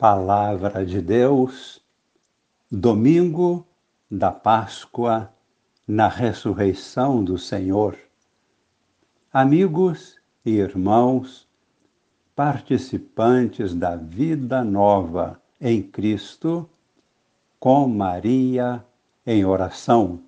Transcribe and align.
Palavra 0.00 0.82
de 0.86 0.98
Deus, 0.98 1.78
domingo 2.72 3.66
da 4.10 4.32
Páscoa, 4.32 5.30
na 5.86 6.08
ressurreição 6.08 7.22
do 7.22 7.36
Senhor. 7.36 7.98
Amigos 9.30 10.16
e 10.42 10.52
irmãos, 10.52 11.46
participantes 12.34 13.74
da 13.74 13.94
vida 13.94 14.64
nova 14.64 15.38
em 15.60 15.82
Cristo, 15.82 16.66
com 17.58 17.86
Maria 17.86 18.82
em 19.26 19.44
oração. 19.44 20.22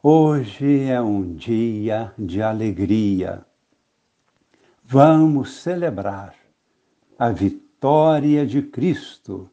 Hoje 0.00 0.84
é 0.84 1.02
um 1.02 1.34
dia 1.34 2.14
de 2.16 2.40
alegria. 2.40 3.44
Vamos 4.84 5.54
celebrar 5.54 6.41
a 7.18 7.30
vitória 7.30 8.46
de 8.46 8.62
Cristo, 8.62 9.50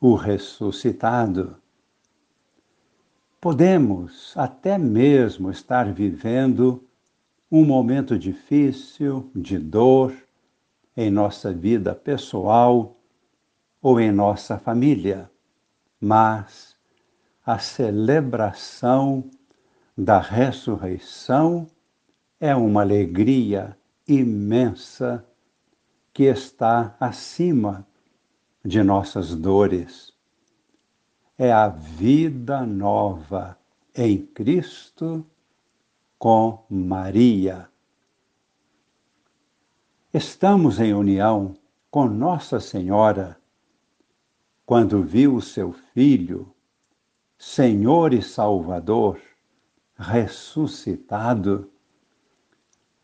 o 0.00 0.14
ressuscitado. 0.14 1.56
Podemos 3.40 4.32
até 4.36 4.78
mesmo 4.78 5.50
estar 5.50 5.92
vivendo 5.92 6.84
um 7.50 7.64
momento 7.64 8.18
difícil 8.18 9.30
de 9.34 9.58
dor 9.58 10.14
em 10.96 11.10
nossa 11.10 11.52
vida 11.52 11.94
pessoal 11.94 12.96
ou 13.80 14.00
em 14.00 14.10
nossa 14.10 14.58
família, 14.58 15.30
mas 16.00 16.74
a 17.44 17.58
celebração 17.58 19.30
da 19.96 20.18
ressurreição 20.18 21.66
é 22.40 22.54
uma 22.54 22.82
alegria 22.82 23.76
imensa 24.06 25.24
que 26.16 26.24
está 26.24 26.96
acima 26.98 27.86
de 28.64 28.82
nossas 28.82 29.34
dores. 29.34 30.14
É 31.36 31.52
a 31.52 31.68
vida 31.68 32.64
nova 32.64 33.58
em 33.94 34.24
Cristo 34.24 35.26
com 36.18 36.64
Maria. 36.70 37.68
Estamos 40.10 40.80
em 40.80 40.94
união 40.94 41.54
com 41.90 42.06
Nossa 42.06 42.60
Senhora 42.60 43.38
quando 44.64 45.02
viu 45.02 45.34
o 45.34 45.42
seu 45.42 45.74
Filho, 45.92 46.50
Senhor 47.36 48.14
e 48.14 48.22
Salvador, 48.22 49.20
ressuscitado. 49.98 51.70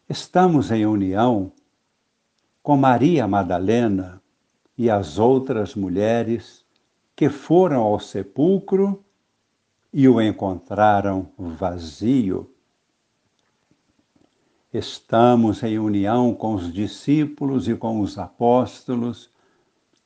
Estamos 0.09 0.71
em 0.71 0.87
união 0.87 1.53
com 2.63 2.77
Maria 2.77 3.27
Madalena 3.27 4.23
e 4.79 4.89
as 4.89 5.19
outras 5.19 5.75
mulheres 5.75 6.65
que 7.17 7.29
foram 7.29 7.83
ao 7.83 7.99
sepulcro 7.99 9.05
e 9.93 10.09
o 10.09 10.21
encontraram 10.21 11.31
vazio. 11.37 12.51
Estamos 14.73 15.63
em 15.63 15.79
união 15.79 16.35
com 16.35 16.55
os 16.55 16.73
discípulos 16.73 17.69
e 17.69 17.75
com 17.75 18.01
os 18.01 18.17
apóstolos 18.17 19.31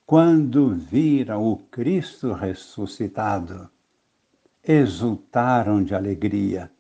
quando 0.05 0.71
viram 0.75 1.47
o 1.47 1.57
Cristo 1.57 2.33
ressuscitado. 2.33 3.71
Exultaram 4.67 5.85
de 5.85 5.95
alegria. 5.95 6.73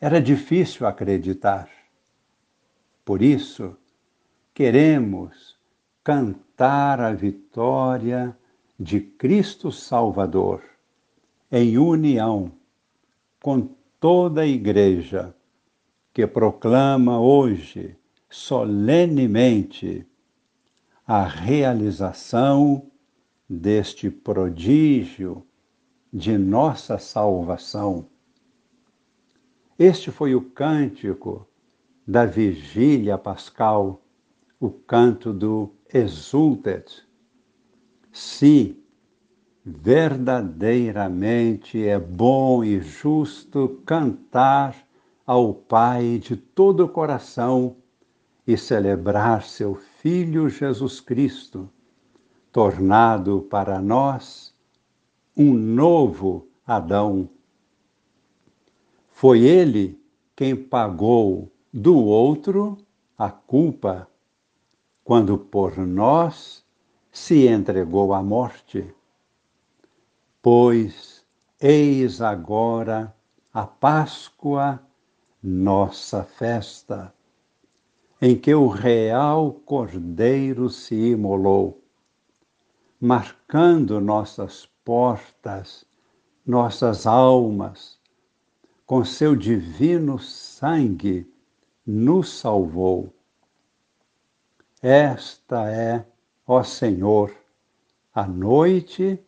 Era 0.00 0.20
difícil 0.20 0.86
acreditar. 0.86 1.68
Por 3.04 3.22
isso, 3.22 3.76
queremos 4.56 5.54
cantar 6.02 6.98
a 6.98 7.12
vitória 7.12 8.34
de 8.80 9.02
Cristo 9.02 9.70
Salvador 9.70 10.62
em 11.52 11.76
união 11.76 12.50
com 13.42 13.68
toda 14.00 14.40
a 14.40 14.46
Igreja 14.46 15.36
que 16.10 16.26
proclama 16.26 17.20
hoje 17.20 17.98
solenemente 18.30 20.06
a 21.06 21.22
realização 21.22 22.90
deste 23.46 24.10
prodígio 24.10 25.46
de 26.10 26.38
nossa 26.38 26.96
salvação. 26.96 28.06
Este 29.78 30.10
foi 30.10 30.34
o 30.34 30.40
cântico 30.40 31.46
da 32.08 32.24
vigília 32.24 33.18
pascal 33.18 34.00
o 34.58 34.70
canto 34.70 35.32
do 35.32 35.70
Exultet. 35.92 37.04
Se 38.12 38.80
verdadeiramente 39.64 41.84
é 41.84 41.98
bom 41.98 42.62
e 42.64 42.80
justo 42.80 43.82
cantar 43.84 44.76
ao 45.26 45.52
Pai 45.52 46.18
de 46.18 46.36
todo 46.36 46.84
o 46.84 46.88
coração 46.88 47.76
e 48.46 48.56
celebrar 48.56 49.42
seu 49.42 49.74
Filho 49.74 50.48
Jesus 50.48 51.00
Cristo, 51.00 51.68
tornado 52.52 53.42
para 53.50 53.80
nós 53.80 54.54
um 55.36 55.52
novo 55.52 56.46
Adão. 56.64 57.28
Foi 59.10 59.40
ele 59.40 60.00
quem 60.34 60.56
pagou 60.56 61.52
do 61.72 61.96
outro 61.96 62.78
a 63.18 63.30
culpa 63.30 64.08
quando 65.06 65.38
por 65.38 65.78
nós 65.78 66.64
se 67.12 67.46
entregou 67.46 68.12
à 68.12 68.20
morte. 68.20 68.92
Pois 70.42 71.24
eis 71.60 72.20
agora 72.20 73.14
a 73.54 73.64
Páscoa, 73.64 74.82
nossa 75.40 76.24
festa, 76.24 77.14
em 78.20 78.36
que 78.36 78.52
o 78.52 78.66
real 78.66 79.52
Cordeiro 79.52 80.68
se 80.68 80.96
imolou, 80.96 81.80
marcando 83.00 84.00
nossas 84.00 84.66
portas, 84.84 85.86
nossas 86.44 87.06
almas, 87.06 87.96
com 88.84 89.04
seu 89.04 89.36
divino 89.36 90.18
sangue, 90.18 91.32
nos 91.86 92.28
salvou 92.28 93.15
esta 94.86 95.68
é, 95.68 96.06
ó 96.46 96.62
Senhor, 96.62 97.34
a 98.14 98.24
noite 98.24 99.18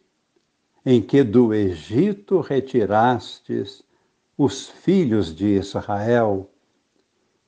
em 0.87 1.03
que 1.03 1.25
do 1.25 1.53
Egito 1.53 2.41
retirastes 2.41 3.83
os 4.37 4.69
filhos 4.69 5.35
de 5.35 5.57
Israel, 5.57 6.49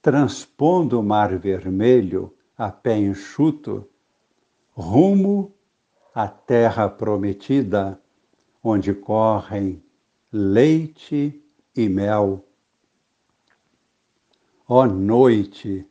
transpondo 0.03 0.99
o 0.99 1.05
mar 1.05 1.39
vermelho 1.39 2.35
a 2.59 2.73
pé 2.73 2.99
enxuto, 2.99 3.89
rumo 4.73 5.55
à 6.13 6.27
terra 6.27 6.89
prometida, 6.89 8.01
onde 8.63 8.93
correm 8.93 9.81
leite 10.33 11.41
e 11.77 11.89
mel. 11.89 12.45
Ó 14.69 14.85
noite 14.85 15.87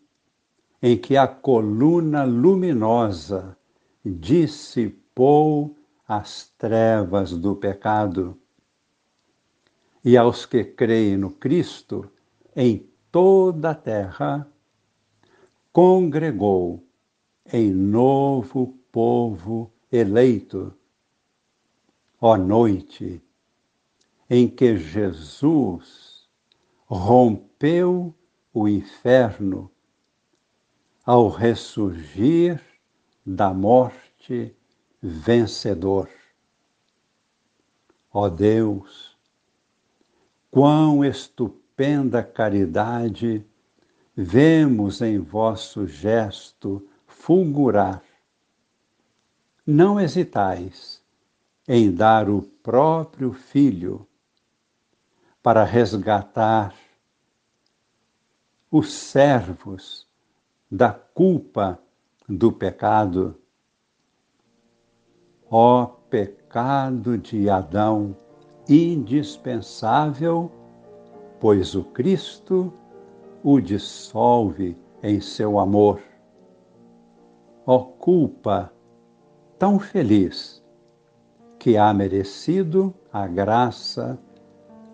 em 0.81 0.97
que 0.97 1.17
a 1.17 1.28
coluna 1.28 2.23
luminosa 2.23 3.57
dissipou 4.06 5.75
as 6.07 6.51
trevas 6.57 7.31
do 7.31 7.56
pecado. 7.56 8.38
E 10.03 10.18
aos 10.18 10.45
que 10.45 10.63
creem 10.63 11.18
no 11.18 11.31
Cristo, 11.31 12.09
em 12.56 12.89
toda 13.12 13.72
a 13.72 13.75
terra, 13.75 14.47
congregou 15.73 16.84
em 17.51 17.72
novo 17.72 18.77
povo 18.92 19.71
eleito. 19.92 20.74
Ó 22.21 22.38
noite 22.38 23.21
em 24.30 24.48
que 24.48 24.77
Jesus 24.77 26.27
rompeu 26.86 28.13
o 28.53 28.68
inferno 28.68 29.71
ao 31.09 31.27
ressurgir 31.27 32.61
da 33.25 33.51
morte 33.51 34.56
vencedor. 35.01 36.07
Ó 38.13 38.29
Deus, 38.29 39.17
quão 40.51 41.03
estupenda 41.03 42.21
caridade 42.21 43.44
vemos 44.15 45.01
em 45.01 45.17
vosso 45.17 45.88
gesto 45.88 46.88
fulgurar. 47.07 48.03
Não 49.65 50.00
hesitais 50.00 51.01
em 51.67 51.91
dar 51.91 52.29
o 52.29 52.44
próprio 52.44 53.33
Filho 53.33 54.07
para 55.41 55.63
resgatar 55.63 56.75
os 58.69 58.94
servos 58.94 60.07
da 60.69 60.92
culpa 60.92 61.80
do 62.27 62.51
pecado. 62.51 63.36
Ó 65.50 65.86
pecado 66.10 67.18
de 67.18 67.50
Adão, 67.50 68.16
indispensável, 68.68 70.51
pois 71.39 71.75
o 71.75 71.83
Cristo 71.83 72.71
o 73.44 73.60
dissolve 73.60 74.77
em 75.01 75.19
seu 75.19 75.60
amor. 75.60 76.01
Ó 77.65 77.80
culpa 77.80 78.72
tão 79.57 79.80
feliz 79.80 80.63
que 81.57 81.77
há 81.77 81.94
merecido 81.94 82.94
a 83.12 83.27
graça 83.27 84.19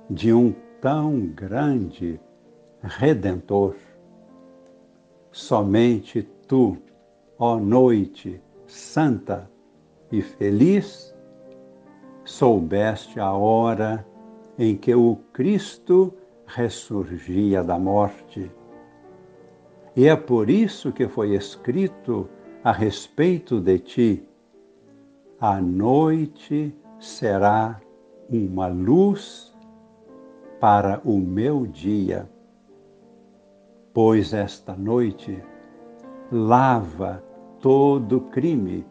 de 0.10 0.34
um 0.34 0.54
tão 0.80 1.28
grande 1.28 2.20
Redentor. 2.82 3.76
Somente 5.36 6.24
tu, 6.48 6.78
ó 7.38 7.60
noite 7.60 8.42
santa 8.66 9.52
e 10.10 10.22
feliz, 10.22 11.14
soubeste 12.24 13.20
a 13.20 13.34
hora 13.34 14.08
em 14.58 14.78
que 14.78 14.96
o 14.96 15.18
Cristo 15.34 16.14
ressurgia 16.48 17.62
da 17.62 17.78
morte. 17.78 18.50
E 19.94 20.08
é 20.08 20.16
por 20.16 20.50
isso 20.50 20.94
que 20.94 21.06
foi 21.06 21.36
escrito 21.36 22.30
a 22.64 22.72
respeito 22.72 23.60
de 23.60 23.78
ti: 23.78 24.24
a 25.38 25.60
noite 25.60 26.74
será 26.98 27.82
uma 28.30 28.68
luz 28.68 29.54
para 30.62 31.02
o 31.04 31.18
meu 31.20 31.68
dia. 31.68 32.34
Pois 33.96 34.34
esta 34.34 34.76
noite 34.76 35.42
lava 36.30 37.24
todo 37.62 38.20
crime, 38.20 38.86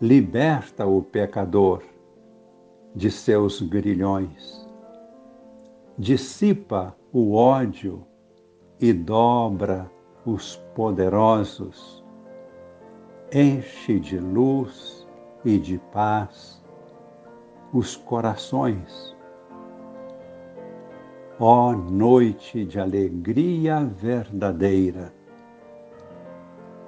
liberta 0.00 0.84
o 0.84 1.00
pecador 1.00 1.80
de 2.92 3.08
seus 3.08 3.62
grilhões, 3.62 4.68
dissipa 5.96 6.92
o 7.12 7.36
ódio 7.36 8.04
e 8.80 8.92
dobra 8.92 9.88
os 10.26 10.56
poderosos, 10.74 12.04
enche 13.32 14.00
de 14.00 14.18
luz 14.18 15.06
e 15.44 15.56
de 15.56 15.78
paz 15.92 16.60
os 17.72 17.94
corações. 17.94 19.13
Ó 21.40 21.72
noite 21.72 22.64
de 22.64 22.78
alegria 22.78 23.80
verdadeira, 23.84 25.12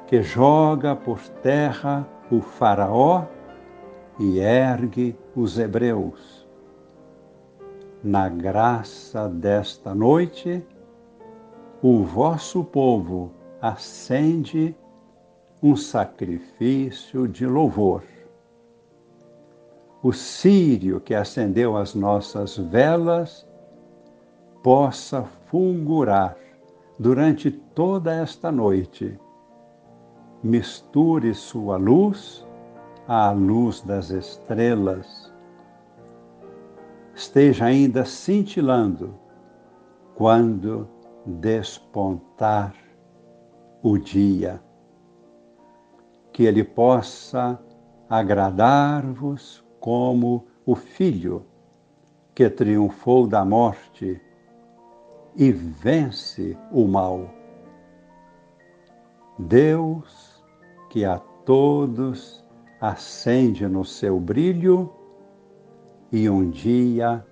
que 0.07 0.23
joga 0.23 0.95
por 0.95 1.19
terra 1.43 2.07
o 2.31 2.41
Faraó 2.41 3.25
e 4.21 4.39
ergue 4.39 5.19
os 5.35 5.59
hebreus. 5.59 6.47
Na 8.05 8.29
graça 8.29 9.29
desta 9.29 9.93
noite, 9.93 10.65
o 11.83 12.05
vosso 12.05 12.63
povo 12.63 13.33
acende 13.61 14.77
um 15.61 15.75
sacrifício 15.75 17.27
de 17.27 17.45
louvor. 17.45 18.05
O 20.05 20.13
sírio 20.13 21.01
que 21.01 21.17
acendeu 21.17 21.77
as 21.77 21.97
nossas 21.97 22.57
velas 22.57 23.45
possa 24.67 25.23
fulgurar 25.49 26.37
durante 26.99 27.53
toda 27.53 28.13
esta 28.13 28.51
noite. 28.51 29.17
Misture 30.43 31.33
sua 31.35 31.77
luz 31.77 32.45
à 33.07 33.31
luz 33.31 33.81
das 33.83 34.11
estrelas. 34.11 35.33
Esteja 37.15 37.67
ainda 37.67 38.05
cintilando 38.05 39.15
quando 40.17 40.89
despontar 41.25 42.75
o 43.85 43.97
dia, 43.97 44.61
que 46.33 46.43
ele 46.43 46.65
possa 46.65 47.57
agradar-vos 48.11 49.65
como 49.79 50.45
o 50.67 50.75
Filho 50.75 51.47
que 52.35 52.51
triunfou 52.51 53.29
da 53.29 53.45
morte 53.45 54.26
e 55.37 55.53
vence 55.53 56.57
o 56.73 56.87
mal. 56.87 57.29
Deus, 59.39 60.43
que 60.89 61.05
a 61.05 61.19
todos 61.45 62.45
acende 62.81 63.69
no 63.69 63.85
seu 63.85 64.19
brilho 64.19 64.93
e 66.11 66.29
um 66.29 66.49
dia 66.51 67.25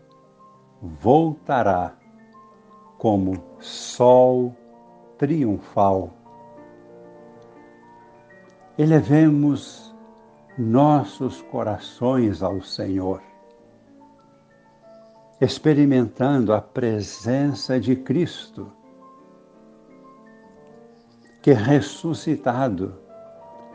voltará 0.83 1.97
como 2.99 3.43
sol 3.59 4.55
triunfal. 5.17 6.11
Elevemos 8.77 9.95
nossos 10.59 11.41
corações 11.43 12.43
ao 12.43 12.61
Senhor, 12.61 13.23
experimentando 15.45 16.55
a 16.55 16.61
presença 16.61 17.79
de 17.79 17.95
Cristo, 17.95 18.73
que 21.43 21.53
ressuscitado, 21.53 22.95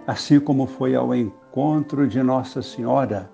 assim 0.07 0.39
como 0.39 0.66
foi 0.66 0.95
ao 0.95 1.13
encontro 1.13 2.07
de 2.07 2.24
Nossa 2.24 2.63
Senhora, 2.63 3.30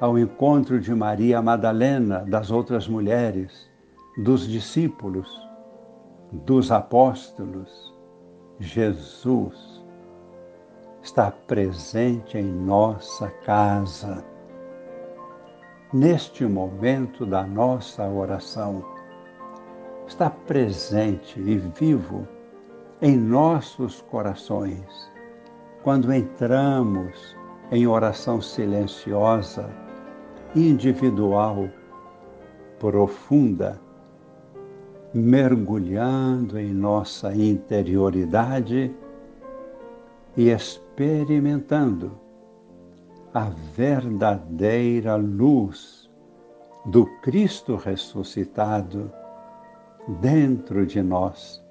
ao 0.00 0.18
encontro 0.18 0.80
de 0.80 0.94
Maria 0.94 1.42
Madalena, 1.42 2.24
das 2.26 2.50
outras 2.50 2.88
mulheres, 2.88 3.70
dos 4.16 4.48
discípulos, 4.48 5.28
dos 6.32 6.72
apóstolos, 6.72 7.94
Jesus 8.58 9.84
está 11.02 11.30
presente 11.30 12.38
em 12.38 12.44
nossa 12.44 13.28
casa, 13.44 14.24
neste 15.92 16.46
momento 16.46 17.26
da 17.26 17.42
nossa 17.44 18.06
oração. 18.08 18.84
Está 20.06 20.30
presente 20.30 21.38
e 21.40 21.56
vivo 21.56 22.26
em 23.00 23.16
nossos 23.16 24.00
corações 24.02 25.10
quando 25.82 26.12
entramos 26.12 27.36
em 27.72 27.86
oração 27.86 28.40
silenciosa, 28.40 29.70
individual, 30.54 31.68
profunda 32.78 33.80
mergulhando 35.12 36.58
em 36.58 36.72
nossa 36.72 37.34
interioridade 37.34 38.94
e 40.36 40.50
experimentando 40.50 42.12
a 43.32 43.50
verdadeira 43.76 45.14
luz 45.14 46.10
do 46.86 47.06
Cristo 47.20 47.76
ressuscitado 47.76 49.12
dentro 50.20 50.84
de 50.84 51.00
nós, 51.00 51.62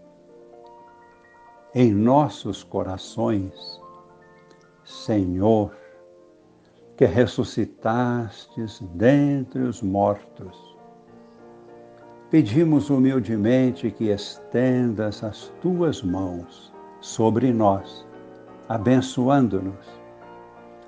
em 1.75 1.91
nossos 1.93 2.63
corações. 2.63 3.81
Senhor, 4.85 5.75
que 6.95 7.05
ressuscitastes 7.05 8.81
dentre 8.93 9.61
os 9.61 9.81
mortos, 9.81 10.77
pedimos 12.29 12.89
humildemente 12.89 13.91
que 13.91 14.09
estendas 14.09 15.23
as 15.23 15.51
tuas 15.61 16.01
mãos 16.01 16.73
sobre 17.01 17.51
nós, 17.51 18.07
abençoando-nos, 18.67 19.98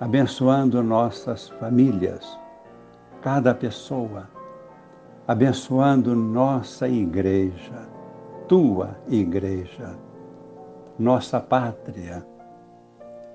abençoando 0.01 0.81
nossas 0.81 1.47
famílias, 1.47 2.35
cada 3.21 3.53
pessoa, 3.53 4.27
abençoando 5.27 6.15
nossa 6.15 6.89
igreja, 6.89 7.87
tua 8.47 8.97
igreja, 9.07 9.95
nossa 10.97 11.39
pátria, 11.39 12.25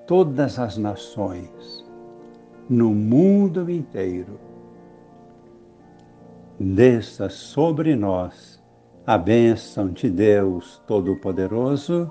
todas 0.09 0.59
as 0.59 0.77
nações, 0.77 1.87
no 2.69 2.91
mundo 2.91 3.71
inteiro. 3.71 4.41
Desça 6.59 7.29
sobre 7.29 7.95
nós 7.95 8.61
a 9.07 9.17
bênção 9.17 9.91
de 9.91 10.11
Deus 10.11 10.83
Todo-Poderoso, 10.85 12.11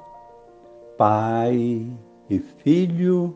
Pai 0.97 1.91
e 2.29 2.39
Filho 2.39 3.35